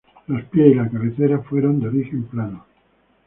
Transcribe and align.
Los 0.25 0.41
pies 0.45 0.71
y 0.71 0.73
la 0.73 0.89
cabecera 0.89 1.43
fueron 1.43 1.75
en 1.75 1.87
origen, 1.89 2.23
planos. 2.23 2.63